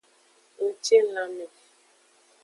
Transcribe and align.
Ngcilanme. 0.65 1.45